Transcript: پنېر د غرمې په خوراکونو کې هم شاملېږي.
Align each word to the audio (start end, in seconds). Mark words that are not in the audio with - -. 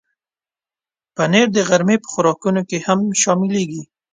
پنېر 1.15 1.47
د 1.53 1.57
غرمې 1.69 1.97
په 2.03 2.07
خوراکونو 2.11 2.61
کې 2.69 2.77
هم 2.87 2.99
شاملېږي. 3.21 3.81